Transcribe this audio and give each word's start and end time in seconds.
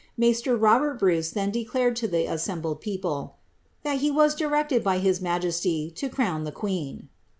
Maister 0.17 0.57
Kol.ien 0.57 0.97
Bruce 0.97 1.29
then 1.29 1.51
declared 1.51 2.01
lo 2.01 2.09
ihe 2.09 2.27
ai 2.27 2.33
pcmbled 2.33 2.79
people, 2.81 3.35
Mhat 3.85 3.97
he. 3.97 4.09
was 4.09 4.35
direcicd. 4.35 4.81
by 4.81 4.97
his 4.97 5.21
majesty, 5.21 5.91
to 5.91 6.09
crown 6.09 6.43
ihe 6.47 6.51
queen.' 6.55 7.09